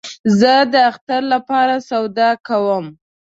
زه 0.39 0.53
د 0.71 0.73
اختر 0.89 1.21
له 1.31 1.39
پاره 1.47 1.77
سودا 1.89 2.29
کوم 2.47 2.85